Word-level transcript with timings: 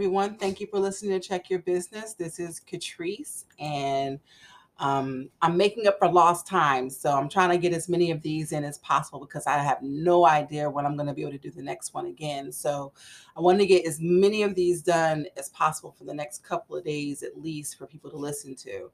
everyone. 0.00 0.34
Thank 0.34 0.60
you 0.60 0.66
for 0.66 0.78
listening 0.78 1.20
to 1.20 1.28
Check 1.28 1.50
Your 1.50 1.58
Business. 1.58 2.14
This 2.14 2.40
is 2.40 2.58
Catrice, 2.58 3.44
and 3.58 4.18
um, 4.78 5.28
I'm 5.42 5.58
making 5.58 5.86
up 5.86 5.98
for 5.98 6.08
lost 6.08 6.46
time. 6.46 6.88
So 6.88 7.12
I'm 7.12 7.28
trying 7.28 7.50
to 7.50 7.58
get 7.58 7.74
as 7.74 7.86
many 7.86 8.10
of 8.10 8.22
these 8.22 8.52
in 8.52 8.64
as 8.64 8.78
possible 8.78 9.20
because 9.20 9.46
I 9.46 9.58
have 9.58 9.82
no 9.82 10.24
idea 10.24 10.70
when 10.70 10.86
I'm 10.86 10.96
going 10.96 11.08
to 11.08 11.12
be 11.12 11.20
able 11.20 11.32
to 11.32 11.38
do 11.38 11.50
the 11.50 11.60
next 11.60 11.92
one 11.92 12.06
again. 12.06 12.50
So 12.50 12.94
I 13.36 13.42
want 13.42 13.58
to 13.58 13.66
get 13.66 13.84
as 13.84 13.98
many 14.00 14.42
of 14.42 14.54
these 14.54 14.80
done 14.80 15.26
as 15.36 15.50
possible 15.50 15.94
for 15.98 16.04
the 16.04 16.14
next 16.14 16.44
couple 16.44 16.76
of 16.76 16.82
days 16.82 17.22
at 17.22 17.38
least 17.38 17.76
for 17.76 17.86
people 17.86 18.10
to 18.10 18.16
listen 18.16 18.54
to. 18.54 18.90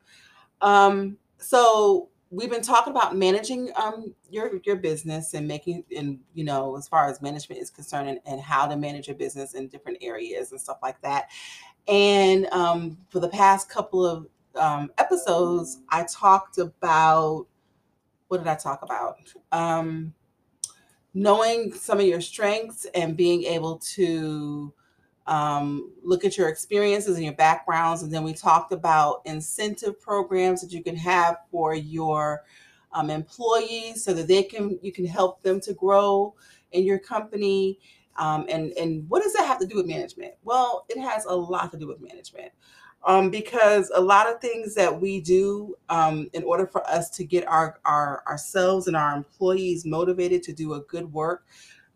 Um, 0.60 1.18
so 1.38 2.08
we've 2.30 2.50
been 2.50 2.62
talking 2.62 2.90
about 2.90 3.16
managing 3.16 3.70
um, 3.76 4.14
your 4.30 4.60
your 4.64 4.76
business 4.76 5.34
and 5.34 5.46
making 5.46 5.84
and 5.96 6.18
you 6.34 6.44
know 6.44 6.76
as 6.76 6.88
far 6.88 7.08
as 7.08 7.22
management 7.22 7.60
is 7.60 7.70
concerned 7.70 8.08
and, 8.08 8.18
and 8.26 8.40
how 8.40 8.66
to 8.66 8.76
manage 8.76 9.06
your 9.06 9.16
business 9.16 9.54
in 9.54 9.68
different 9.68 9.98
areas 10.00 10.50
and 10.50 10.60
stuff 10.60 10.78
like 10.82 11.00
that. 11.02 11.28
And 11.88 12.46
um, 12.46 12.98
for 13.08 13.20
the 13.20 13.28
past 13.28 13.70
couple 13.70 14.04
of 14.04 14.26
um, 14.56 14.90
episodes 14.96 15.82
i 15.90 16.02
talked 16.04 16.56
about 16.56 17.46
what 18.28 18.38
did 18.38 18.46
i 18.48 18.54
talk 18.54 18.82
about? 18.82 19.18
Um, 19.52 20.14
knowing 21.14 21.72
some 21.72 21.98
of 21.98 22.06
your 22.06 22.20
strengths 22.20 22.86
and 22.94 23.16
being 23.16 23.44
able 23.44 23.78
to 23.78 24.72
um, 25.26 25.90
look 26.02 26.24
at 26.24 26.36
your 26.36 26.48
experiences 26.48 27.16
and 27.16 27.24
your 27.24 27.34
backgrounds. 27.34 28.02
And 28.02 28.12
then 28.12 28.22
we 28.22 28.32
talked 28.32 28.72
about 28.72 29.22
incentive 29.24 30.00
programs 30.00 30.60
that 30.60 30.72
you 30.72 30.82
can 30.82 30.96
have 30.96 31.38
for 31.50 31.74
your 31.74 32.44
um, 32.92 33.10
employees 33.10 34.04
so 34.04 34.14
that 34.14 34.28
they 34.28 34.42
can 34.42 34.78
you 34.82 34.92
can 34.92 35.04
help 35.04 35.42
them 35.42 35.60
to 35.60 35.74
grow 35.74 36.34
in 36.72 36.84
your 36.84 36.98
company. 36.98 37.78
Um, 38.16 38.46
and 38.48 38.72
and 38.72 39.08
what 39.08 39.22
does 39.22 39.32
that 39.34 39.46
have 39.46 39.58
to 39.58 39.66
do 39.66 39.76
with 39.76 39.86
management? 39.86 40.34
Well, 40.44 40.86
it 40.88 41.00
has 41.00 41.24
a 41.26 41.34
lot 41.34 41.70
to 41.72 41.78
do 41.78 41.88
with 41.88 42.00
management. 42.00 42.52
Um, 43.04 43.30
because 43.30 43.92
a 43.94 44.00
lot 44.00 44.28
of 44.28 44.40
things 44.40 44.74
that 44.74 45.00
we 45.00 45.20
do 45.20 45.76
um, 45.88 46.28
in 46.32 46.42
order 46.42 46.66
for 46.66 46.84
us 46.88 47.08
to 47.10 47.24
get 47.24 47.46
our, 47.46 47.78
our 47.84 48.24
ourselves 48.26 48.88
and 48.88 48.96
our 48.96 49.14
employees 49.14 49.84
motivated 49.84 50.42
to 50.44 50.52
do 50.52 50.74
a 50.74 50.80
good 50.80 51.12
work 51.12 51.46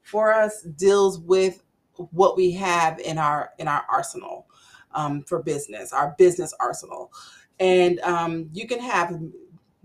for 0.02 0.32
us 0.32 0.62
deals 0.62 1.18
with 1.18 1.64
what 2.12 2.36
we 2.36 2.52
have 2.52 2.98
in 2.98 3.18
our 3.18 3.50
in 3.58 3.68
our 3.68 3.84
arsenal 3.90 4.46
um, 4.92 5.22
for 5.22 5.42
business, 5.42 5.92
our 5.92 6.14
business 6.18 6.54
arsenal. 6.60 7.12
And 7.58 8.00
um, 8.00 8.48
you 8.52 8.66
can 8.66 8.80
have 8.80 9.18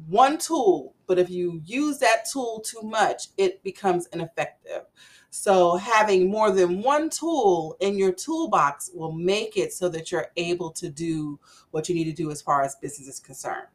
one 0.07 0.37
tool, 0.37 0.95
but 1.07 1.19
if 1.19 1.29
you 1.29 1.61
use 1.65 1.99
that 1.99 2.25
tool 2.31 2.63
too 2.65 2.81
much, 2.81 3.27
it 3.37 3.61
becomes 3.63 4.07
ineffective. 4.07 4.83
So 5.29 5.75
having 5.75 6.29
more 6.29 6.51
than 6.51 6.81
one 6.81 7.09
tool 7.09 7.75
in 7.81 7.97
your 7.97 8.13
toolbox 8.13 8.91
will 8.93 9.11
make 9.11 9.57
it 9.57 9.73
so 9.73 9.89
that 9.89 10.09
you're 10.11 10.27
able 10.37 10.71
to 10.71 10.89
do 10.89 11.39
what 11.71 11.89
you 11.89 11.95
need 11.95 12.05
to 12.05 12.13
do 12.13 12.31
as 12.31 12.41
far 12.41 12.63
as 12.63 12.75
business 12.75 13.09
is 13.09 13.19
concerned. 13.19 13.67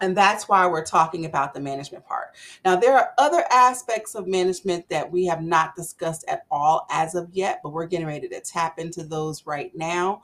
And 0.00 0.16
that's 0.16 0.48
why 0.48 0.66
we're 0.66 0.84
talking 0.84 1.24
about 1.24 1.54
the 1.54 1.60
management 1.60 2.04
part. 2.06 2.34
Now, 2.64 2.76
there 2.76 2.96
are 2.96 3.12
other 3.18 3.44
aspects 3.50 4.14
of 4.14 4.26
management 4.26 4.88
that 4.90 5.10
we 5.10 5.26
have 5.26 5.42
not 5.42 5.74
discussed 5.74 6.24
at 6.28 6.42
all 6.50 6.86
as 6.90 7.14
of 7.14 7.30
yet, 7.32 7.60
but 7.62 7.72
we're 7.72 7.86
getting 7.86 8.06
ready 8.06 8.28
to 8.28 8.40
tap 8.40 8.78
into 8.78 9.04
those 9.04 9.46
right 9.46 9.74
now. 9.74 10.22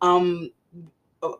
Um, 0.00 0.50
uh, 1.22 1.32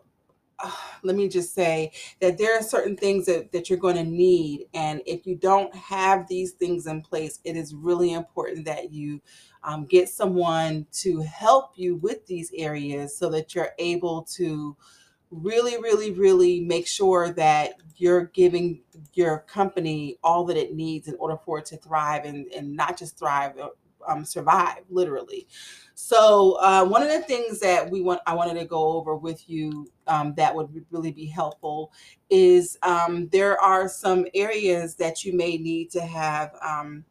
let 1.02 1.16
me 1.16 1.28
just 1.28 1.54
say 1.54 1.92
that 2.20 2.38
there 2.38 2.58
are 2.58 2.62
certain 2.62 2.96
things 2.96 3.26
that, 3.26 3.52
that 3.52 3.68
you're 3.68 3.78
going 3.78 3.96
to 3.96 4.04
need. 4.04 4.66
And 4.74 5.02
if 5.06 5.26
you 5.26 5.36
don't 5.36 5.74
have 5.74 6.26
these 6.28 6.52
things 6.52 6.86
in 6.86 7.02
place, 7.02 7.40
it 7.44 7.56
is 7.56 7.74
really 7.74 8.12
important 8.12 8.64
that 8.66 8.92
you 8.92 9.20
um, 9.62 9.86
get 9.86 10.08
someone 10.08 10.86
to 10.92 11.22
help 11.22 11.72
you 11.76 11.96
with 11.96 12.26
these 12.26 12.50
areas 12.54 13.16
so 13.16 13.30
that 13.30 13.54
you're 13.54 13.72
able 13.78 14.22
to 14.34 14.76
really, 15.42 15.78
really, 15.80 16.12
really 16.12 16.60
make 16.60 16.86
sure 16.86 17.32
that 17.32 17.74
you're 17.96 18.26
giving 18.26 18.80
your 19.14 19.40
company 19.40 20.18
all 20.22 20.44
that 20.44 20.56
it 20.56 20.74
needs 20.74 21.08
in 21.08 21.16
order 21.18 21.36
for 21.44 21.58
it 21.58 21.66
to 21.66 21.76
thrive 21.76 22.24
and, 22.24 22.46
and 22.52 22.74
not 22.74 22.98
just 22.98 23.18
thrive, 23.18 23.58
uh, 23.58 23.68
um, 24.06 24.24
survive, 24.24 24.82
literally. 24.90 25.46
So 25.94 26.58
uh, 26.60 26.84
one 26.84 27.02
of 27.02 27.08
the 27.08 27.22
things 27.22 27.60
that 27.60 27.88
we 27.88 28.02
want, 28.02 28.20
I 28.26 28.34
wanted 28.34 28.58
to 28.58 28.64
go 28.64 28.92
over 28.92 29.16
with 29.16 29.48
you 29.48 29.88
um, 30.06 30.34
that 30.36 30.54
would 30.54 30.84
really 30.90 31.12
be 31.12 31.26
helpful 31.26 31.92
is 32.30 32.76
um, 32.82 33.28
there 33.28 33.60
are 33.60 33.88
some 33.88 34.26
areas 34.34 34.96
that 34.96 35.24
you 35.24 35.36
may 35.36 35.56
need 35.56 35.90
to 35.90 36.00
have 36.00 36.54
um, 36.62 37.04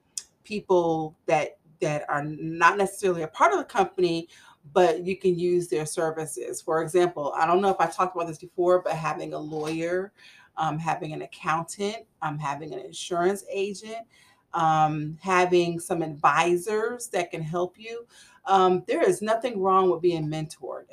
people 0.43 1.15
that 1.25 1.57
that 1.81 2.05
are 2.09 2.23
not 2.23 2.77
necessarily 2.77 3.23
a 3.23 3.27
part 3.27 3.51
of 3.51 3.59
the 3.59 3.65
company 3.65 4.29
but 4.71 5.05
you 5.05 5.17
can 5.17 5.37
use 5.37 5.67
their 5.67 5.85
services. 5.85 6.61
For 6.61 6.81
example, 6.81 7.33
I 7.35 7.45
don't 7.45 7.61
know 7.61 7.69
if 7.69 7.79
I 7.79 7.87
talked 7.87 8.15
about 8.15 8.27
this 8.27 8.37
before, 8.37 8.81
but 8.81 8.93
having 8.93 9.33
a 9.33 9.39
lawyer, 9.39 10.13
um, 10.57 10.79
having 10.79 11.13
an 11.13 11.21
accountant, 11.23 11.97
um, 12.21 12.39
having 12.39 12.73
an 12.73 12.79
insurance 12.79 13.43
agent, 13.51 14.05
um, 14.53 15.17
having 15.21 15.79
some 15.79 16.01
advisors 16.01 17.07
that 17.07 17.31
can 17.31 17.41
help 17.41 17.75
you. 17.77 18.05
Um, 18.45 18.83
there 18.87 19.01
is 19.01 19.21
nothing 19.21 19.59
wrong 19.61 19.89
with 19.89 20.01
being 20.01 20.27
mentored. 20.27 20.85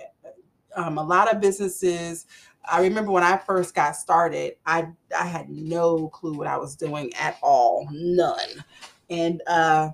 Um, 0.76 0.98
a 0.98 1.02
lot 1.02 1.32
of 1.32 1.40
businesses, 1.40 2.26
I 2.70 2.80
remember 2.80 3.10
when 3.10 3.24
I 3.24 3.36
first 3.36 3.74
got 3.74 3.96
started, 3.96 4.56
I 4.66 4.88
I 5.18 5.26
had 5.26 5.48
no 5.48 6.08
clue 6.08 6.34
what 6.34 6.46
I 6.46 6.56
was 6.56 6.76
doing 6.76 7.12
at 7.14 7.38
all, 7.42 7.88
none. 7.90 8.64
And 9.08 9.42
uh, 9.46 9.90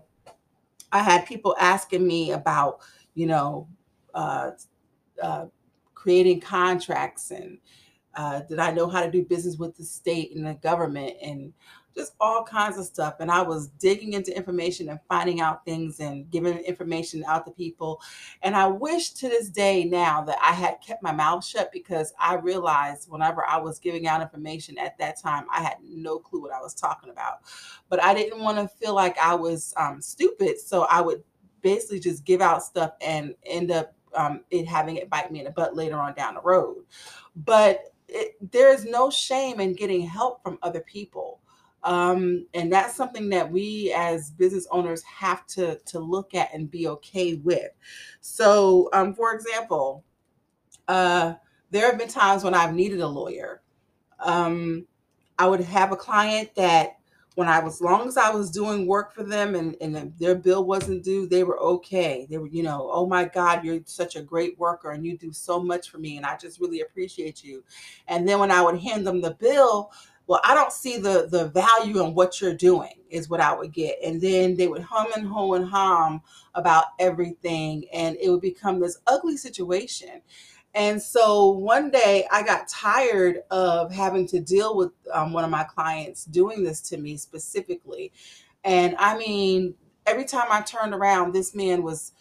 I 0.93 1.03
had 1.03 1.27
people 1.27 1.57
asking 1.59 2.07
me 2.07 2.33
about 2.33 2.81
you 3.17 3.27
know, 3.27 3.67
uh, 4.15 4.53
uh, 5.21 5.47
creating 5.95 6.41
contracts 6.41 7.33
and 7.33 7.59
uh, 8.15 8.41
did 8.49 8.59
I 8.59 8.71
know 8.71 8.89
how 8.89 9.03
to 9.03 9.11
do 9.11 9.25
business 9.25 9.57
with 9.57 9.77
the 9.77 9.85
state 9.85 10.35
and 10.37 10.47
the 10.47 10.55
government 10.55 11.15
and 11.21 11.53
just 11.97 12.13
all 12.21 12.45
kinds 12.45 12.79
of 12.79 12.85
stuff. 12.85 13.17
And 13.21 13.31
I 13.31 13.43
was 13.43 13.69
digging 13.69 14.13
into 14.13 14.37
information 14.37 14.91
and 14.91 15.01
finding 15.09 15.41
out 15.41 15.65
things 15.65 15.99
and 15.99 16.31
giving 16.31 16.59
information 16.59 17.25
out 17.27 17.47
to 17.47 17.53
people. 17.53 18.01
And 18.43 18.55
I 18.55 18.67
wish 18.67 19.11
to 19.15 19.29
this 19.29 19.49
day 19.49 19.85
now 19.85 20.23
that 20.25 20.37
I 20.43 20.53
had 20.53 20.77
kept 20.87 21.03
my 21.03 21.13
mouth 21.13 21.45
shut 21.45 21.73
because 21.73 22.13
I 22.21 22.35
realized 22.35 23.11
whenever 23.11 23.47
I 23.47 23.57
was 23.57 23.79
giving 23.79 24.07
out 24.07 24.21
information 24.21 24.79
at 24.79 24.99
that 24.99 25.19
time, 25.21 25.47
I 25.51 25.63
had 25.63 25.77
no 25.83 26.19
clue 26.19 26.43
what 26.43 26.53
I 26.53 26.61
was 26.61 26.75
talking 26.75 27.11
about. 27.11 27.39
But 27.89 28.03
I 28.03 28.15
didn't 28.15 28.43
want 28.43 28.59
to 28.59 28.69
feel 28.77 28.95
like 28.95 29.17
I 29.19 29.35
was 29.35 29.73
um, 29.79 30.03
stupid. 30.03 30.61
So 30.61 30.83
I 30.91 31.01
would 31.01 31.23
basically 31.67 31.99
just 31.99 32.25
give 32.25 32.41
out 32.41 32.63
stuff 32.63 32.93
and 33.01 33.35
end 33.45 33.73
up 33.73 33.93
um, 34.15 34.45
it 34.53 34.69
having 34.69 34.97
it 34.97 35.11
bite 35.11 35.33
me 35.33 35.41
in 35.41 35.47
the 35.47 35.51
butt 35.51 35.75
later 35.75 35.97
on 35.97 36.15
down 36.15 36.35
the 36.35 36.41
road. 36.41 36.85
But 37.35 37.93
it, 38.09 38.37
there 38.53 38.73
is 38.73 38.85
no 38.85 39.11
shame 39.11 39.59
in 39.59 39.75
getting 39.75 40.03
help 40.03 40.45
from 40.45 40.61
other 40.63 40.79
people. 40.81 41.41
Um, 41.83 42.47
and 42.55 42.73
that's 42.73 42.95
something 42.95 43.29
that 43.31 43.51
we 43.51 43.93
as 43.97 44.31
business 44.31 44.69
owners 44.71 45.03
have 45.03 45.45
to, 45.49 45.81
to 45.87 45.99
look 45.99 46.35
at 46.35 46.55
and 46.55 46.71
be 46.71 46.87
okay 46.87 47.35
with. 47.35 47.73
So, 48.21 48.89
um, 48.93 49.13
for 49.13 49.35
example, 49.35 50.05
uh, 50.87 51.35
there 51.73 51.87
have 51.87 51.99
been 51.99 52.09
times 52.09 52.45
when 52.45 52.55
I've 52.55 52.75
needed 52.75 53.01
a 53.01 53.09
lawyer. 53.09 53.61
Um, 54.21 54.87
I 55.37 55.49
would 55.49 55.61
have 55.61 55.91
a 55.91 55.97
client 55.97 56.55
that 56.55 56.99
when 57.37 57.49
I 57.49 57.61
was, 57.61 57.75
as 57.75 57.81
long 57.83 58.09
as 58.09 58.17
I 58.17 58.31
was 58.31 58.51
doing 58.51 58.87
work 58.87 59.13
for 59.13 59.23
them 59.23 59.55
and, 59.55 59.77
and 59.83 60.15
their 60.19 60.35
bill 60.35 60.65
wasn't 60.65 61.05
due, 61.05 61.27
they 61.27 61.45
were 61.45 61.61
okay. 61.61 62.27
They 62.31 62.39
were, 62.39 62.49
you 62.49 62.63
know, 62.63 62.89
oh 62.91 63.07
my 63.07 63.27
God, 63.27 63.63
you're 63.63 63.81
such 63.85 64.17
a 64.17 64.23
great 64.23 64.59
worker 64.59 64.91
and 64.91 65.05
you 65.05 65.19
do 65.19 65.33
so 65.35 65.63
much 65.63 65.91
for 65.91 65.99
me. 65.99 66.17
And 66.17 66.25
I 66.25 66.39
just 66.39 66.59
really 66.61 66.81
appreciate 66.81 67.45
you. 67.45 67.63
And 68.09 68.27
then 68.27 68.39
when 68.39 68.51
I 68.51 68.63
would 68.63 68.81
hand 68.81 69.07
them 69.07 69.21
the 69.21 69.33
bill, 69.33 69.93
well, 70.27 70.41
I 70.45 70.55
don't 70.55 70.73
see 70.73 70.99
the 70.99 71.29
the 71.31 71.49
value 71.49 72.03
in 72.03 72.15
what 72.15 72.41
you're 72.41 72.55
doing, 72.55 72.95
is 73.11 73.29
what 73.29 73.41
I 73.41 73.55
would 73.55 73.73
get. 73.73 73.99
And 74.03 74.21
then 74.21 74.57
they 74.57 74.67
would 74.67 74.83
hum 74.83 75.09
and 75.15 75.29
ho 75.29 75.55
and 75.55 75.69
hum 75.69 76.23
about 76.55 76.87
everything. 76.99 77.87
And 77.93 78.17
it 78.21 78.31
would 78.31 78.41
become 78.41 78.81
this 78.81 78.99
ugly 79.07 79.37
situation. 79.37 80.23
And 80.77 81.01
so 81.01 81.49
one 81.49 81.91
day 81.91 82.29
I 82.31 82.43
got 82.43 82.69
tired 82.69 83.39
of 83.51 83.91
having 83.91 84.27
to 84.29 84.41
deal 84.41 84.77
with 84.77 84.93
um, 85.11 85.33
one 85.33 85.43
of 85.43 85.51
my 85.51 85.65
clients 85.65 86.27
doing 86.27 86.63
this 86.63 86.83
to 86.91 86.99
me 86.99 87.17
specifically. 87.17 88.13
And 88.63 88.95
I 88.99 89.17
mean, 89.17 89.75
every 90.05 90.27
time 90.27 90.49
I 90.51 90.61
turned 90.61 90.93
around, 90.93 91.33
this 91.33 91.55
man 91.55 91.83
was, 91.83 92.13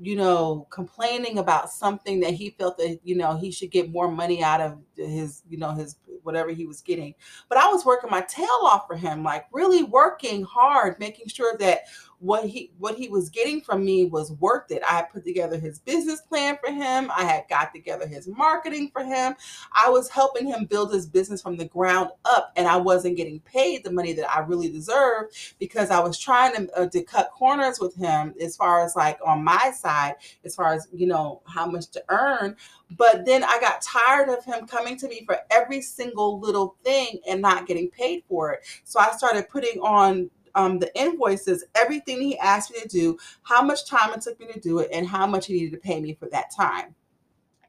you 0.00 0.16
know, 0.16 0.66
complaining 0.70 1.36
about 1.36 1.70
something 1.70 2.20
that 2.20 2.32
he 2.32 2.50
felt 2.58 2.78
that, 2.78 3.00
you 3.04 3.14
know, 3.14 3.36
he 3.36 3.50
should 3.50 3.70
get 3.70 3.92
more 3.92 4.10
money 4.10 4.42
out 4.42 4.62
of 4.62 4.78
his, 4.96 5.42
you 5.46 5.58
know, 5.58 5.72
his 5.72 5.96
whatever 6.22 6.50
he 6.50 6.64
was 6.64 6.80
getting. 6.80 7.14
But 7.50 7.58
I 7.58 7.68
was 7.68 7.84
working 7.84 8.10
my 8.10 8.22
tail 8.22 8.48
off 8.62 8.86
for 8.86 8.96
him, 8.96 9.22
like 9.22 9.44
really 9.52 9.82
working 9.82 10.44
hard, 10.44 10.98
making 10.98 11.28
sure 11.28 11.56
that 11.58 11.80
what 12.18 12.44
he 12.44 12.70
what 12.78 12.96
he 12.96 13.08
was 13.08 13.28
getting 13.28 13.60
from 13.60 13.84
me 13.84 14.06
was 14.06 14.32
worth 14.32 14.70
it. 14.70 14.82
I 14.88 14.96
had 14.96 15.10
put 15.12 15.24
together 15.24 15.58
his 15.58 15.78
business 15.78 16.20
plan 16.20 16.58
for 16.64 16.72
him. 16.72 17.10
I 17.14 17.24
had 17.24 17.44
got 17.48 17.74
together 17.74 18.06
his 18.06 18.26
marketing 18.26 18.90
for 18.92 19.04
him. 19.04 19.34
I 19.72 19.90
was 19.90 20.08
helping 20.08 20.46
him 20.46 20.64
build 20.64 20.92
his 20.92 21.06
business 21.06 21.42
from 21.42 21.56
the 21.56 21.66
ground 21.66 22.10
up 22.24 22.52
and 22.56 22.66
I 22.66 22.76
wasn't 22.76 23.16
getting 23.16 23.40
paid 23.40 23.84
the 23.84 23.92
money 23.92 24.12
that 24.14 24.30
I 24.30 24.40
really 24.40 24.70
deserved 24.70 25.36
because 25.58 25.90
I 25.90 26.00
was 26.00 26.18
trying 26.18 26.54
to, 26.54 26.72
uh, 26.78 26.88
to 26.88 27.02
cut 27.02 27.30
corners 27.32 27.78
with 27.80 27.94
him 27.94 28.34
as 28.40 28.56
far 28.56 28.84
as 28.84 28.96
like 28.96 29.18
on 29.24 29.44
my 29.44 29.72
side 29.72 30.14
as 30.44 30.54
far 30.54 30.72
as 30.72 30.88
you 30.92 31.06
know 31.06 31.42
how 31.46 31.66
much 31.66 31.88
to 31.88 32.04
earn 32.08 32.56
but 32.90 33.24
then 33.24 33.42
I 33.42 33.58
got 33.60 33.82
tired 33.82 34.28
of 34.28 34.44
him 34.44 34.66
coming 34.66 34.96
to 34.98 35.08
me 35.08 35.24
for 35.24 35.38
every 35.50 35.80
single 35.80 36.38
little 36.38 36.76
thing 36.84 37.18
and 37.28 37.42
not 37.42 37.66
getting 37.66 37.90
paid 37.90 38.22
for 38.28 38.52
it. 38.52 38.64
So 38.84 39.00
I 39.00 39.10
started 39.12 39.48
putting 39.48 39.80
on 39.80 40.30
um, 40.56 40.80
the 40.80 40.90
invoices, 40.98 41.64
everything 41.74 42.20
he 42.20 42.38
asked 42.38 42.72
me 42.72 42.80
to 42.80 42.88
do, 42.88 43.18
how 43.42 43.62
much 43.62 43.86
time 43.86 44.12
it 44.12 44.22
took 44.22 44.40
me 44.40 44.46
to 44.48 44.58
do 44.58 44.80
it, 44.80 44.88
and 44.92 45.06
how 45.06 45.26
much 45.26 45.46
he 45.46 45.54
needed 45.54 45.72
to 45.72 45.78
pay 45.78 46.00
me 46.00 46.14
for 46.14 46.28
that 46.30 46.50
time. 46.50 46.94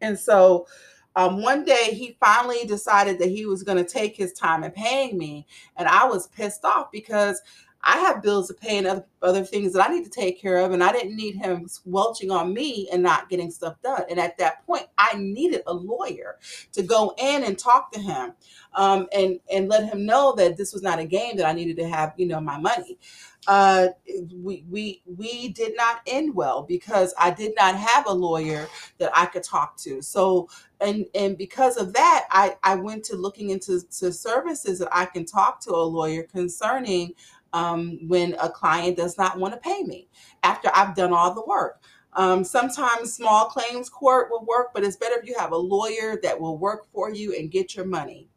And 0.02 0.18
so 0.18 0.68
um, 1.16 1.42
one 1.42 1.66
day 1.66 1.94
he 1.94 2.16
finally 2.20 2.66
decided 2.66 3.20
that 3.20 3.30
he 3.30 3.46
was 3.46 3.64
going 3.64 3.84
to 3.84 3.90
take 3.90 4.16
his 4.16 4.34
time 4.34 4.64
in 4.64 4.72
paying 4.72 5.18
me. 5.18 5.48
And 5.76 5.88
I 5.88 6.06
was 6.06 6.28
pissed 6.28 6.64
off 6.64 6.92
because 6.92 7.42
I 7.88 8.00
have 8.00 8.22
bills 8.22 8.50
to 8.50 8.54
pay 8.54 8.78
and 8.78 8.86
other, 8.86 9.06
other 9.22 9.46
things 9.46 9.72
that 9.72 9.90
I 9.90 9.94
need 9.94 10.04
to 10.04 10.10
take 10.10 10.42
care 10.42 10.58
of. 10.58 10.74
And 10.74 10.84
I 10.84 10.92
didn't 10.92 11.16
need 11.16 11.38
him 11.38 11.68
welching 11.86 12.30
on 12.32 12.54
me 12.54 12.90
and 12.92 13.02
not 13.02 13.30
getting 13.30 13.50
stuff 13.50 13.82
done. 13.82 14.04
And 14.10 14.20
at 14.20 14.38
that 14.40 14.66
point, 14.68 14.88
I 14.98 15.16
needed 15.18 15.62
a 15.66 15.74
lawyer 15.74 16.38
to 16.74 16.84
go 16.84 17.16
in 17.18 17.46
and 17.46 17.58
talk 17.58 17.94
to 17.94 18.02
him 18.02 18.34
um, 18.74 19.08
and, 19.14 19.40
and 19.50 19.70
let 19.70 19.86
him 19.86 20.06
know 20.06 20.36
that 20.36 20.58
this 20.58 20.74
was 20.74 20.84
not 20.84 21.00
a 21.00 21.06
game 21.06 21.38
that 21.38 21.48
I 21.48 21.54
needed 21.54 21.78
to 21.78 21.88
have, 21.88 22.14
you 22.18 22.28
know, 22.28 22.42
my 22.42 22.60
money. 22.60 23.00
Uh, 23.48 23.88
we, 24.34 24.66
we, 24.70 25.02
we 25.06 25.48
did 25.48 25.74
not 25.78 26.02
end 26.06 26.36
well 26.36 26.64
because 26.64 27.14
I 27.18 27.32
did 27.32 27.54
not 27.56 27.76
have 27.76 28.06
a 28.06 28.12
lawyer 28.12 28.68
that 28.98 29.12
I 29.16 29.28
could 29.28 29.44
talk 29.44 29.78
to. 29.78 30.02
So, 30.02 30.50
and, 30.82 31.06
and 31.16 31.38
because 31.38 31.78
of 31.78 31.94
that, 31.94 32.26
I, 32.30 32.58
I 32.64 32.76
went 32.76 33.06
to 33.06 33.16
looking 33.16 33.52
into 33.52 33.82
to 34.00 34.12
services 34.12 34.80
that 34.80 34.90
I 34.92 35.06
can 35.06 35.24
talk 35.24 35.62
to 35.62 35.72
a 35.72 35.78
lawyer 35.78 36.24
concerning 36.24 37.14
um, 37.58 37.98
when 38.08 38.36
a 38.40 38.50
client 38.50 38.96
does 38.96 39.18
not 39.18 39.40
want 39.40 39.52
to 39.52 39.60
pay 39.60 39.82
me 39.82 40.08
after 40.44 40.70
I've 40.76 40.96
done 40.96 41.12
all 41.12 41.34
the 41.34 41.44
work. 41.48 41.82
Um, 42.14 42.44
sometimes 42.44 43.14
small 43.14 43.46
claims 43.46 43.90
court 43.90 44.30
will 44.30 44.46
work, 44.46 44.70
but 44.76 44.84
it's 44.84 44.96
better 44.96 45.16
if 45.20 45.28
you 45.28 45.36
have 45.38 45.52
a 45.52 45.58
lawyer 45.58 46.20
that 46.22 46.40
will 46.40 46.58
work 46.58 46.86
for 46.94 47.12
you 47.12 47.36
and 47.36 47.50
get 47.50 47.76
your 47.76 47.86
money. 47.86 48.30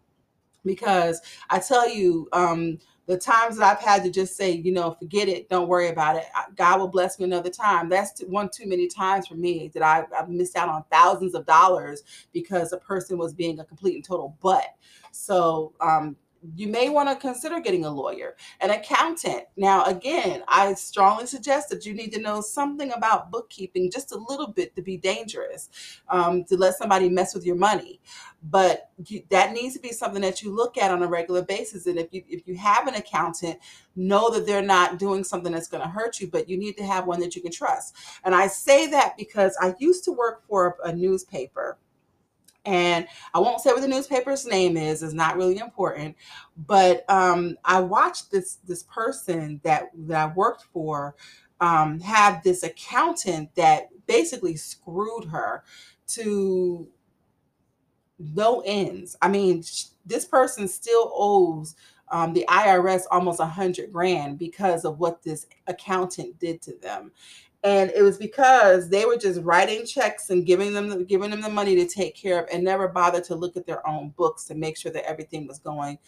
Because 0.64 1.20
I 1.50 1.58
tell 1.58 1.88
you, 1.88 2.28
um, 2.32 2.78
the 3.06 3.18
times 3.18 3.56
that 3.56 3.76
I've 3.76 3.84
had 3.84 4.04
to 4.04 4.10
just 4.10 4.36
say, 4.36 4.52
you 4.52 4.72
know, 4.72 4.92
forget 4.92 5.28
it, 5.28 5.48
don't 5.48 5.68
worry 5.68 5.88
about 5.88 6.16
it. 6.16 6.24
God 6.54 6.80
will 6.80 6.88
bless 6.88 7.18
me 7.18 7.24
another 7.24 7.50
time. 7.50 7.88
That's 7.88 8.20
one 8.22 8.48
too 8.54 8.68
many 8.68 8.88
times 8.88 9.26
for 9.26 9.34
me 9.34 9.70
that 9.74 9.82
I, 9.82 10.04
I've 10.18 10.28
missed 10.28 10.56
out 10.56 10.68
on 10.68 10.84
thousands 10.90 11.34
of 11.34 11.44
dollars 11.44 12.04
because 12.32 12.72
a 12.72 12.78
person 12.78 13.18
was 13.18 13.34
being 13.34 13.58
a 13.58 13.64
complete 13.64 13.96
and 13.96 14.04
total 14.04 14.36
butt. 14.40 14.64
So 15.12 15.72
um, 15.80 16.16
you 16.56 16.68
may 16.68 16.88
want 16.88 17.08
to 17.08 17.16
consider 17.16 17.60
getting 17.60 17.84
a 17.84 17.90
lawyer, 17.90 18.36
an 18.60 18.70
accountant. 18.70 19.44
Now, 19.56 19.84
again, 19.84 20.42
I 20.48 20.74
strongly 20.74 21.26
suggest 21.26 21.68
that 21.68 21.84
you 21.84 21.92
need 21.94 22.12
to 22.12 22.20
know 22.20 22.40
something 22.40 22.92
about 22.92 23.30
bookkeeping 23.30 23.90
just 23.90 24.12
a 24.12 24.18
little 24.18 24.48
bit 24.48 24.74
to 24.76 24.82
be 24.82 24.96
dangerous, 24.96 25.68
um, 26.08 26.44
to 26.44 26.56
let 26.56 26.76
somebody 26.76 27.08
mess 27.08 27.34
with 27.34 27.44
your 27.44 27.56
money. 27.56 28.00
But 28.42 28.90
that 29.30 29.52
needs 29.52 29.74
to 29.74 29.80
be 29.80 29.92
something 29.92 30.22
that 30.22 30.42
you 30.42 30.54
look 30.54 30.78
at 30.78 30.90
on 30.90 31.02
a 31.02 31.06
regular 31.06 31.42
basis. 31.42 31.86
And 31.86 31.98
if 31.98 32.08
you 32.12 32.22
if 32.28 32.46
you 32.46 32.56
have 32.56 32.86
an 32.86 32.94
accountant, 32.94 33.58
know 33.96 34.30
that 34.30 34.46
they're 34.46 34.62
not 34.62 34.98
doing 34.98 35.24
something 35.24 35.52
that's 35.52 35.68
going 35.68 35.82
to 35.82 35.88
hurt 35.88 36.20
you, 36.20 36.28
but 36.28 36.48
you 36.48 36.56
need 36.56 36.76
to 36.78 36.86
have 36.86 37.06
one 37.06 37.20
that 37.20 37.36
you 37.36 37.42
can 37.42 37.52
trust. 37.52 37.94
And 38.24 38.34
I 38.34 38.46
say 38.46 38.86
that 38.88 39.16
because 39.18 39.56
I 39.60 39.74
used 39.78 40.04
to 40.04 40.12
work 40.12 40.42
for 40.48 40.78
a 40.84 40.92
newspaper 40.92 41.76
and 42.64 43.06
I 43.32 43.38
won't 43.38 43.60
say 43.60 43.72
what 43.72 43.80
the 43.80 43.88
newspaper's 43.88 44.46
name 44.46 44.76
is, 44.76 45.02
it's 45.02 45.14
not 45.14 45.36
really 45.36 45.58
important. 45.58 46.16
But 46.56 47.08
um, 47.08 47.56
I 47.64 47.80
watched 47.80 48.30
this 48.30 48.56
this 48.66 48.82
person 48.84 49.60
that 49.64 49.90
that 50.06 50.30
I 50.30 50.34
worked 50.34 50.64
for 50.72 51.16
um, 51.60 52.00
have 52.00 52.42
this 52.42 52.62
accountant 52.62 53.54
that 53.54 53.88
basically 54.06 54.56
screwed 54.56 55.26
her 55.26 55.62
to 56.08 56.88
no 58.18 58.62
ends. 58.66 59.16
I 59.22 59.28
mean, 59.28 59.62
this 60.04 60.24
person 60.26 60.68
still 60.68 61.12
owes 61.14 61.76
um, 62.10 62.32
the 62.32 62.44
IRS 62.48 63.02
almost 63.10 63.40
a 63.40 63.46
hundred 63.46 63.92
grand 63.92 64.38
because 64.38 64.84
of 64.84 64.98
what 64.98 65.22
this 65.22 65.46
accountant 65.66 66.38
did 66.38 66.60
to 66.62 66.76
them 66.82 67.12
and 67.62 67.90
it 67.90 68.02
was 68.02 68.16
because 68.16 68.88
they 68.88 69.04
were 69.04 69.16
just 69.16 69.40
writing 69.42 69.84
checks 69.84 70.30
and 70.30 70.46
giving 70.46 70.72
them 70.72 71.04
giving 71.04 71.30
them 71.30 71.42
the 71.42 71.48
money 71.48 71.76
to 71.76 71.86
take 71.86 72.16
care 72.16 72.42
of 72.42 72.48
and 72.52 72.64
never 72.64 72.88
bothered 72.88 73.24
to 73.24 73.34
look 73.34 73.56
at 73.56 73.66
their 73.66 73.86
own 73.86 74.10
books 74.16 74.44
to 74.44 74.54
make 74.54 74.78
sure 74.78 74.92
that 74.92 75.08
everything 75.08 75.46
was 75.46 75.58
going 75.58 75.98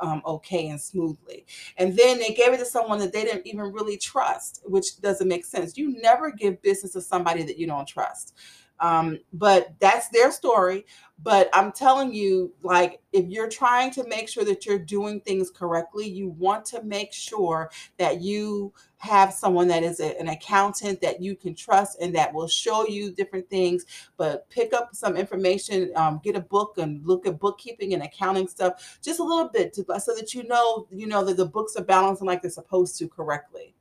um, 0.00 0.22
okay 0.26 0.68
and 0.68 0.80
smoothly. 0.80 1.46
And 1.76 1.96
then 1.96 2.18
they 2.18 2.30
gave 2.30 2.52
it 2.52 2.58
to 2.58 2.64
someone 2.64 2.98
that 2.98 3.12
they 3.12 3.24
didn't 3.24 3.46
even 3.46 3.72
really 3.72 3.96
trust 3.96 4.62
which 4.64 5.00
doesn't 5.00 5.28
make 5.28 5.44
sense. 5.44 5.76
You 5.76 6.00
never 6.00 6.30
give 6.30 6.62
business 6.62 6.92
to 6.94 7.00
somebody 7.00 7.42
that 7.44 7.58
you 7.58 7.66
don't 7.66 7.86
trust 7.86 8.34
um, 8.82 9.20
but 9.32 9.74
that's 9.78 10.08
their 10.08 10.30
story. 10.30 10.84
But 11.22 11.48
I'm 11.52 11.70
telling 11.70 12.12
you, 12.12 12.52
like, 12.64 13.00
if 13.12 13.28
you're 13.28 13.48
trying 13.48 13.92
to 13.92 14.06
make 14.08 14.28
sure 14.28 14.44
that 14.44 14.66
you're 14.66 14.78
doing 14.78 15.20
things 15.20 15.52
correctly, 15.52 16.08
you 16.08 16.30
want 16.30 16.64
to 16.66 16.82
make 16.82 17.12
sure 17.12 17.70
that 17.96 18.20
you 18.20 18.72
have 18.96 19.32
someone 19.32 19.68
that 19.68 19.84
is 19.84 20.00
a, 20.00 20.18
an 20.20 20.28
accountant 20.28 21.00
that 21.00 21.22
you 21.22 21.36
can 21.36 21.54
trust 21.54 22.00
and 22.00 22.12
that 22.16 22.34
will 22.34 22.48
show 22.48 22.88
you 22.88 23.12
different 23.12 23.48
things. 23.48 23.86
But 24.16 24.50
pick 24.50 24.72
up 24.72 24.96
some 24.96 25.16
information, 25.16 25.92
um, 25.94 26.20
get 26.24 26.34
a 26.34 26.40
book 26.40 26.78
and 26.78 27.06
look 27.06 27.24
at 27.24 27.38
bookkeeping 27.38 27.94
and 27.94 28.02
accounting 28.02 28.48
stuff 28.48 28.98
just 29.00 29.20
a 29.20 29.24
little 29.24 29.48
bit 29.48 29.72
to, 29.74 29.84
so 30.00 30.16
that 30.16 30.34
you 30.34 30.42
know, 30.48 30.88
you 30.90 31.06
know, 31.06 31.24
that 31.24 31.36
the 31.36 31.46
books 31.46 31.76
are 31.76 31.84
balancing 31.84 32.26
like 32.26 32.42
they're 32.42 32.50
supposed 32.50 32.98
to 32.98 33.06
correctly. 33.06 33.76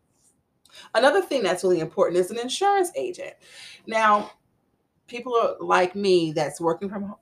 Another 0.94 1.21
thing 1.21 1.44
that's 1.44 1.63
really 1.63 1.80
important 1.80 2.19
is 2.19 2.31
an 2.31 2.39
insurance 2.39 2.92
agent. 2.95 3.33
Now, 3.88 4.31
people 5.12 5.36
are 5.36 5.56
like 5.60 5.96
me 5.96 6.31
that's 6.31 6.60
working 6.60 6.90
from 6.90 7.16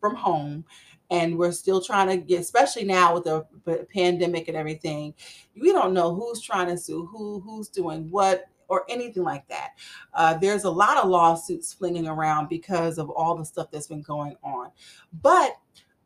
from 0.00 0.14
home 0.14 0.64
and 1.10 1.36
we're 1.36 1.52
still 1.52 1.80
trying 1.80 2.08
to 2.08 2.16
get 2.16 2.40
especially 2.40 2.84
now 2.84 3.14
with 3.14 3.24
the 3.24 3.86
pandemic 3.92 4.48
and 4.48 4.56
everything 4.56 5.12
we 5.60 5.72
don't 5.72 5.92
know 5.92 6.14
who's 6.14 6.40
trying 6.40 6.68
to 6.68 6.78
sue 6.78 7.06
who 7.06 7.40
who's 7.40 7.68
doing 7.68 8.10
what 8.10 8.46
or 8.72 8.84
anything 8.88 9.22
like 9.22 9.46
that. 9.48 9.72
Uh, 10.14 10.34
there's 10.38 10.64
a 10.64 10.70
lot 10.70 10.96
of 10.96 11.10
lawsuits 11.10 11.74
flinging 11.74 12.08
around 12.08 12.48
because 12.48 12.96
of 12.96 13.10
all 13.10 13.36
the 13.36 13.44
stuff 13.44 13.70
that's 13.70 13.86
been 13.86 14.00
going 14.00 14.34
on. 14.42 14.70
But 15.20 15.58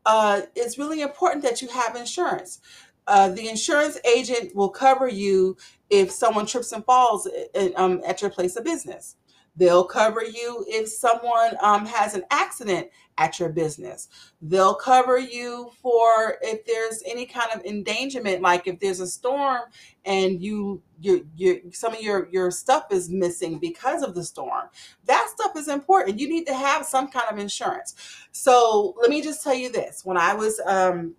uh, 0.05 0.43
it's 0.57 0.77
really 0.77 1.01
important 1.01 1.45
that 1.45 1.63
you 1.63 1.69
have 1.69 1.95
insurance. 1.95 2.61
Uh, 3.07 3.29
the 3.29 3.49
insurance 3.49 3.99
agent 4.05 4.55
will 4.57 4.69
cover 4.69 5.07
you 5.07 5.57
if 5.91 6.11
someone 6.11 6.45
trips 6.45 6.73
and 6.73 6.85
falls 6.85 7.29
in, 7.55 7.73
uh, 7.77 7.81
um, 7.81 8.03
at 8.05 8.21
your 8.21 8.31
place 8.31 8.57
of 8.57 8.65
business 8.65 9.15
They'll 9.57 9.85
cover 9.85 10.23
you 10.25 10.65
if 10.69 10.89
someone 10.89 11.57
um, 11.61 11.87
has 11.87 12.15
an 12.15 12.25
accident 12.31 12.89
at 13.19 13.41
your 13.41 13.49
business. 13.49 14.09
They'll 14.43 14.75
cover 14.75 15.19
you 15.19 15.71
for 15.81 16.37
if 16.43 16.65
there's 16.67 17.03
any 17.07 17.27
kind 17.27 17.49
of 17.55 17.65
endangerment, 17.65 18.43
like 18.43 18.67
if 18.67 18.79
there's 18.79 19.01
a 19.01 19.07
storm 19.07 19.63
and 20.05 20.43
you 20.43 20.83
you 21.01 21.27
you 21.35 21.71
some 21.73 21.95
of 21.95 22.01
your 22.03 22.29
your 22.31 22.51
stuff 22.51 22.85
is 22.91 23.09
missing 23.09 23.59
because 23.59 24.03
of 24.03 24.15
the 24.15 24.25
storm. 24.25 24.69
That 25.07 25.29
stuff 25.35 25.57
is 25.57 25.69
important. 25.69 26.21
You 26.21 26.29
need 26.29 26.47
to 26.47 26.55
have 26.55 26.85
some 26.85 27.09
kind 27.09 27.27
of 27.31 27.39
insurance. 27.39 27.95
So 28.33 28.95
let 29.01 29.11
me 29.11 29.23
just 29.23 29.43
tell 29.43 29.55
you 29.55 29.71
this: 29.73 30.03
when 30.05 30.17
I 30.17 30.35
was 30.35 30.61
um, 30.67 31.15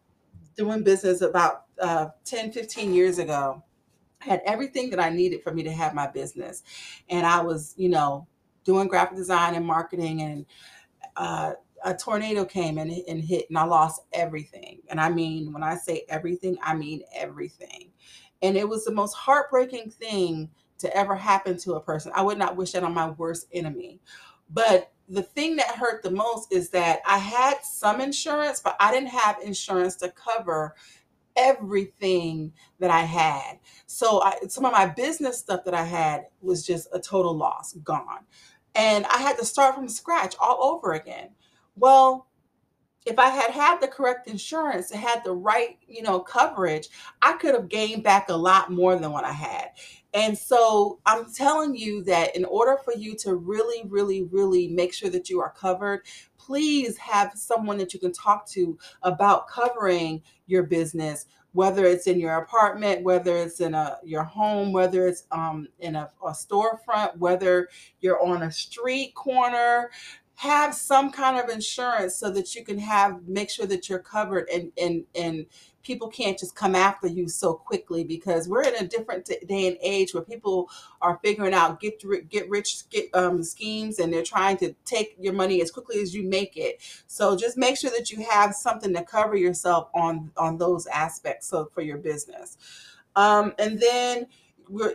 doing 0.56 0.84
business 0.84 1.22
about 1.22 1.66
uh, 1.82 2.10
10, 2.26 2.52
15 2.52 2.94
years 2.94 3.20
ago, 3.20 3.64
had 4.20 4.42
everything 4.46 4.90
that 4.92 5.00
I 5.00 5.10
needed 5.10 5.44
for 5.44 5.54
me 5.54 5.64
to 5.64 5.72
have 5.72 5.94
my 5.94 6.08
business. 6.08 6.64
And 7.10 7.26
I 7.26 7.42
was, 7.42 7.74
you 7.78 7.90
know, 7.90 8.28
doing 8.64 8.88
graphic 8.88 9.18
design 9.18 9.56
and 9.56 9.66
marketing 9.66 10.22
and 10.22 10.46
uh, 11.16 11.54
a 11.84 11.96
tornado 11.96 12.46
came 12.46 12.78
and, 12.78 12.92
and 12.92 13.24
hit 13.24 13.46
and 13.50 13.58
I 13.58 13.64
lost 13.64 14.02
everything. 14.14 14.80
And 14.90 15.00
I 15.00 15.10
mean, 15.10 15.54
when 15.54 15.64
I 15.64 15.76
say 15.76 16.06
everything, 16.10 16.58
I 16.62 16.76
mean 16.76 17.04
everything. 17.16 17.92
And 18.42 18.58
it 18.58 18.68
was 18.68 18.86
the 18.86 18.94
most 18.94 19.14
heartbreaking 19.14 19.92
thing 19.92 20.50
to 20.80 20.96
ever 20.96 21.16
happen 21.16 21.58
to 21.58 21.74
a 21.74 21.82
person. 21.82 22.12
I 22.16 22.22
would 22.22 22.38
not 22.38 22.56
wish 22.56 22.72
that 22.72 22.84
on 22.84 22.94
my 22.94 23.10
worst 23.12 23.48
enemy. 23.52 24.00
But 24.50 24.92
the 25.10 25.24
thing 25.24 25.56
that 25.56 25.76
hurt 25.76 26.04
the 26.04 26.12
most 26.12 26.54
is 26.54 26.70
that 26.70 27.00
I 27.06 27.18
had 27.18 27.64
some 27.64 28.02
insurance, 28.02 28.60
but 28.60 28.76
I 28.80 28.92
didn't 28.92 29.10
have 29.10 29.38
insurance 29.44 29.96
to 29.98 30.10
cover 30.12 30.76
everything 31.38 32.54
that 32.80 32.92
I 32.92 33.02
had. 33.02 33.60
So 33.86 34.22
I, 34.24 34.38
some 34.50 34.66
of 34.66 34.72
my 34.74 34.88
business 34.88 35.38
stuff 35.40 35.64
that 35.66 35.74
I 35.74 35.84
had 35.84 36.26
was 36.42 36.66
just 36.66 36.90
a 36.94 37.00
total 37.00 37.36
loss, 37.36 37.74
gone. 37.84 38.26
And 38.76 39.06
I 39.06 39.18
had 39.20 39.38
to 39.38 39.46
start 39.46 39.76
from 39.76 39.90
scratch 39.90 40.36
all 40.40 40.64
over 40.64 40.94
again. 40.94 41.30
Well, 41.76 42.28
if 43.06 43.18
I 43.18 43.30
had 43.30 43.52
had 43.52 43.80
the 43.80 43.88
correct 43.88 44.28
insurance 44.28 44.92
had 44.92 45.24
the 45.24 45.32
right, 45.32 45.78
you 45.88 46.02
know, 46.02 46.20
coverage, 46.20 46.90
I 47.22 47.34
could 47.34 47.56
have 47.56 47.70
gained 47.70 48.04
back 48.04 48.30
a 48.30 48.36
lot 48.36 48.72
more 48.72 48.98
than 48.98 49.12
what 49.12 49.24
I 49.24 49.32
had. 49.32 49.70
And 50.18 50.36
so 50.36 51.00
I'm 51.06 51.32
telling 51.32 51.76
you 51.76 52.04
that 52.06 52.36
in 52.36 52.44
order 52.44 52.76
for 52.84 52.92
you 52.92 53.16
to 53.18 53.36
really, 53.36 53.84
really, 53.88 54.24
really 54.24 54.68
make 54.68 54.92
sure 54.92 55.12
that 55.12 55.30
you 55.30 55.40
are 55.42 55.54
covered, 55.56 56.08
please 56.40 56.98
have 56.98 57.34
someone 57.36 57.78
that 57.78 57.94
you 57.94 58.00
can 58.00 58.12
talk 58.12 58.48
to 58.48 58.80
about 59.04 59.48
covering 59.48 60.24
your 60.48 60.64
business 60.64 61.28
whether 61.54 61.86
it's 61.86 62.06
in 62.06 62.20
your 62.20 62.36
apartment, 62.36 63.02
whether 63.02 63.36
it's 63.36 63.62
in 63.62 63.74
a 63.74 63.98
your 64.04 64.24
home, 64.24 64.72
whether 64.72 65.08
it's 65.08 65.24
um, 65.32 65.68
in 65.80 65.96
a, 65.96 66.08
a 66.24 66.30
storefront, 66.30 67.18
whether 67.18 67.68
you're 68.00 68.24
on 68.24 68.44
a 68.44 68.52
street 68.52 69.16
corner, 69.16 69.90
have 70.38 70.76
some 70.76 71.12
kind 71.12 71.40
of 71.40 71.50
insurance 71.50 72.16
so 72.16 72.30
that 72.30 72.54
you 72.54 72.64
can 72.64 72.78
have 72.78 73.28
make 73.28 73.50
sure 73.50 73.66
that 73.66 73.90
you're 73.90 73.98
covered 73.98 74.48
and 74.50 74.72
and 74.80 75.04
and 75.16 75.48
people 75.82 76.10
can't 76.10 76.38
just 76.38 76.56
come 76.56 76.76
after 76.76 77.08
you 77.08 77.28
so 77.28 77.56
quickly 77.56 78.04
because 78.04 78.48
we're 78.48 78.62
in 78.62 78.76
a 78.76 78.88
different 78.88 79.26
day 79.26 79.68
and 79.68 79.78
age 79.82 80.14
where 80.14 80.22
people 80.22 80.70
are 81.02 81.20
figuring 81.24 81.56
out 81.56 81.80
get 81.80 82.04
get 82.30 82.48
rich 82.52 82.88
get 82.92 83.10
um, 83.16 83.42
schemes 83.42 83.98
and 83.98 84.14
they're 84.14 84.22
trying 84.22 84.56
to 84.58 84.76
take 84.86 85.16
your 85.20 85.34
money 85.34 85.60
as 85.60 85.72
quickly 85.72 86.00
as 86.02 86.14
you 86.14 86.22
make 86.22 86.56
it. 86.56 86.84
So 87.08 87.36
just 87.36 87.58
make 87.58 87.76
sure 87.76 87.90
that 87.98 88.12
you 88.12 88.24
have 88.30 88.54
something 88.54 88.94
to 88.94 89.04
cover 89.04 89.36
yourself 89.36 89.90
on 89.96 90.32
on 90.38 90.60
those 90.60 90.86
aspects 90.86 91.48
so 91.48 91.66
for 91.74 91.82
your 91.82 91.98
business. 91.98 92.58
Um, 93.16 93.56
and 93.58 93.80
then 93.80 94.28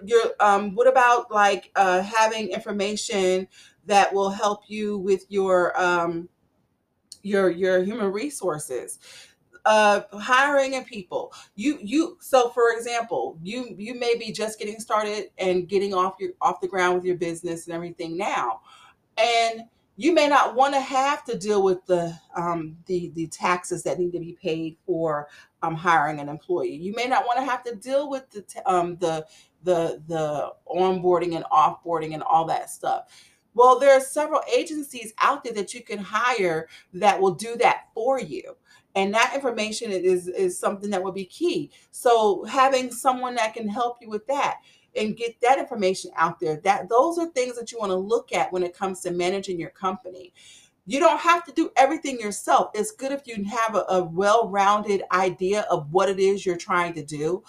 you're 0.04 0.32
um, 0.40 0.74
what 0.74 0.86
about 0.86 1.30
like 1.30 1.70
uh, 1.74 2.02
having 2.02 2.50
information 2.50 3.48
that 3.86 4.12
will 4.12 4.30
help 4.30 4.62
you 4.68 4.98
with 4.98 5.24
your 5.28 5.78
um, 5.80 6.28
your 7.22 7.50
your 7.50 7.82
human 7.82 8.12
resources 8.12 8.98
uh 9.64 10.00
hiring 10.14 10.74
and 10.74 10.84
people 10.86 11.32
you 11.54 11.78
you 11.80 12.18
so 12.20 12.48
for 12.48 12.72
example 12.76 13.38
you 13.44 13.76
you 13.78 13.94
may 13.94 14.16
be 14.16 14.32
just 14.32 14.58
getting 14.58 14.80
started 14.80 15.26
and 15.38 15.68
getting 15.68 15.94
off 15.94 16.16
your 16.18 16.30
off 16.40 16.60
the 16.60 16.66
ground 16.66 16.96
with 16.96 17.04
your 17.04 17.16
business 17.16 17.66
and 17.66 17.74
everything 17.74 18.16
now 18.16 18.60
and 19.18 19.62
you 19.96 20.14
may 20.14 20.26
not 20.26 20.54
want 20.54 20.74
to 20.74 20.80
have 20.80 21.24
to 21.24 21.38
deal 21.38 21.62
with 21.62 21.84
the 21.86 22.16
um, 22.34 22.76
the 22.86 23.12
the 23.14 23.26
taxes 23.28 23.82
that 23.82 23.98
need 23.98 24.12
to 24.12 24.18
be 24.20 24.36
paid 24.42 24.76
for 24.86 25.28
um, 25.62 25.74
hiring 25.74 26.18
an 26.18 26.28
employee. 26.28 26.74
You 26.74 26.94
may 26.94 27.06
not 27.06 27.26
want 27.26 27.38
to 27.38 27.44
have 27.44 27.62
to 27.64 27.76
deal 27.76 28.08
with 28.08 28.30
the 28.30 28.44
um, 28.66 28.96
the 28.96 29.26
the 29.64 30.02
the 30.08 30.52
onboarding 30.74 31.36
and 31.36 31.44
offboarding 31.52 32.14
and 32.14 32.22
all 32.22 32.46
that 32.46 32.70
stuff. 32.70 33.04
Well, 33.54 33.78
there 33.78 33.92
are 33.96 34.00
several 34.00 34.40
agencies 34.54 35.12
out 35.18 35.44
there 35.44 35.52
that 35.54 35.74
you 35.74 35.82
can 35.82 35.98
hire 35.98 36.68
that 36.94 37.20
will 37.20 37.34
do 37.34 37.56
that 37.56 37.88
for 37.94 38.20
you. 38.20 38.56
And 38.94 39.14
that 39.14 39.32
information 39.34 39.90
is, 39.90 40.28
is 40.28 40.58
something 40.58 40.90
that 40.90 41.02
will 41.02 41.12
be 41.12 41.24
key. 41.24 41.70
So 41.90 42.44
having 42.44 42.90
someone 42.92 43.34
that 43.36 43.54
can 43.54 43.68
help 43.68 43.98
you 44.00 44.10
with 44.10 44.26
that 44.26 44.58
and 44.94 45.16
get 45.16 45.40
that 45.40 45.58
information 45.58 46.10
out 46.16 46.38
there, 46.40 46.56
that 46.64 46.88
those 46.88 47.18
are 47.18 47.26
things 47.26 47.58
that 47.58 47.72
you 47.72 47.78
want 47.78 47.90
to 47.90 47.96
look 47.96 48.32
at 48.32 48.52
when 48.52 48.62
it 48.62 48.76
comes 48.76 49.00
to 49.00 49.10
managing 49.10 49.58
your 49.58 49.70
company. 49.70 50.32
You 50.84 50.98
don't 50.98 51.20
have 51.20 51.44
to 51.44 51.52
do 51.52 51.70
everything 51.76 52.18
yourself. 52.18 52.72
It's 52.74 52.90
good 52.90 53.12
if 53.12 53.26
you 53.26 53.44
have 53.44 53.76
a, 53.76 53.84
a 53.88 54.02
well 54.02 54.48
rounded 54.48 55.04
idea 55.12 55.64
of 55.70 55.92
what 55.92 56.08
it 56.08 56.18
is 56.18 56.44
you're 56.44 56.56
trying 56.56 56.94
to 56.94 57.04
do. 57.04 57.44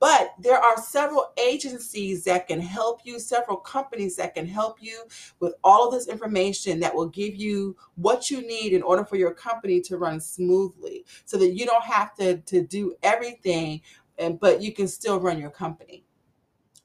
But 0.00 0.34
there 0.38 0.58
are 0.58 0.78
several 0.78 1.32
agencies 1.38 2.24
that 2.24 2.48
can 2.48 2.60
help 2.60 3.00
you, 3.04 3.18
several 3.18 3.58
companies 3.58 4.16
that 4.16 4.34
can 4.34 4.46
help 4.46 4.78
you 4.80 5.04
with 5.40 5.54
all 5.62 5.86
of 5.86 5.92
this 5.92 6.08
information 6.08 6.80
that 6.80 6.94
will 6.94 7.08
give 7.08 7.36
you 7.36 7.76
what 7.96 8.30
you 8.30 8.40
need 8.46 8.72
in 8.72 8.82
order 8.82 9.04
for 9.04 9.16
your 9.16 9.34
company 9.34 9.80
to 9.82 9.98
run 9.98 10.20
smoothly 10.20 11.04
so 11.26 11.36
that 11.36 11.52
you 11.52 11.66
don't 11.66 11.84
have 11.84 12.14
to, 12.14 12.38
to 12.38 12.62
do 12.62 12.94
everything, 13.02 13.82
and, 14.18 14.40
but 14.40 14.62
you 14.62 14.72
can 14.72 14.88
still 14.88 15.20
run 15.20 15.38
your 15.38 15.50
company. 15.50 16.04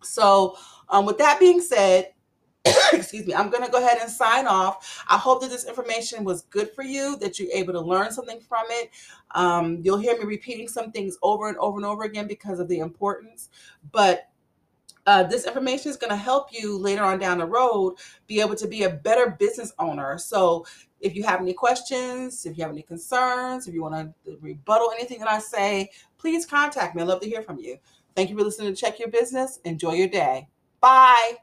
So, 0.02 0.58
um, 0.90 1.06
with 1.06 1.18
that 1.20 1.40
being 1.40 1.62
said, 1.62 2.14
excuse 2.94 3.26
me, 3.26 3.34
I'm 3.34 3.50
going 3.50 3.64
to 3.64 3.72
go 3.72 3.84
ahead 3.84 4.00
and 4.02 4.10
sign 4.10 4.48
off. 4.48 5.04
I 5.10 5.18
hope 5.18 5.42
that 5.42 5.50
this 5.50 5.66
information 5.66 6.24
was 6.24 6.44
good 6.44 6.72
for 6.72 6.84
you, 6.84 7.16
that 7.18 7.40
you're 7.40 7.52
able 7.54 7.74
to 7.74 7.82
learn 7.82 8.12
something 8.12 8.40
from 8.42 8.66
it. 8.70 8.92
Um, 9.32 9.80
you'll 9.84 9.98
hear 9.98 10.18
me 10.18 10.26
repeating 10.26 10.68
some 10.68 10.92
things 10.92 11.18
over 11.22 11.48
and 11.48 11.58
over 11.58 11.78
and 11.78 11.86
over 11.86 12.04
again 12.04 12.28
because 12.28 12.60
of 12.60 12.68
the 12.68 12.80
importance. 12.80 13.50
But 13.92 14.30
uh, 15.06 15.24
this 15.24 15.48
information 15.48 15.90
is 15.90 15.98
going 15.98 16.12
to 16.12 16.18
help 16.18 16.50
you 16.52 16.78
later 16.78 17.04
on 17.04 17.18
down 17.18 17.38
the 17.38 17.46
road 17.46 17.96
be 18.28 18.42
able 18.42 18.56
to 18.56 18.68
be 18.68 18.84
a 18.84 18.90
better 18.90 19.32
business 19.40 19.74
owner. 19.80 20.18
So 20.18 20.66
if 21.00 21.16
you 21.16 21.24
have 21.24 21.42
any 21.42 21.54
questions, 21.54 22.46
if 22.46 22.58
you 22.58 22.64
have 22.64 22.72
any 22.72 22.84
concerns, 22.84 23.68
if 23.68 23.74
you 23.74 23.82
want 23.82 23.96
to 23.96 24.38
rebuttal 24.42 24.92
anything 24.92 25.20
that 25.20 25.30
I 25.30 25.40
say, 25.40 25.90
please 26.18 26.46
contact 26.46 26.96
me. 26.96 27.02
I'd 27.02 27.08
love 27.08 27.22
to 27.22 27.28
hear 27.28 27.42
from 27.42 27.58
you. 27.58 27.78
Thank 28.16 28.30
you 28.30 28.38
for 28.38 28.44
listening 28.44 28.74
to 28.74 28.80
Check 28.80 29.00
Your 29.00 29.08
Business. 29.08 29.60
Enjoy 29.64 29.94
your 29.94 30.10
day. 30.10 30.50
Bye. 30.82 31.38